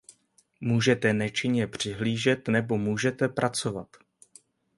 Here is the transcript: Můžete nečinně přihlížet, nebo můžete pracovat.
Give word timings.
Můžete 0.61 1.13
nečinně 1.13 1.67
přihlížet, 1.67 2.47
nebo 2.47 2.77
můžete 2.77 3.29
pracovat. 3.29 3.87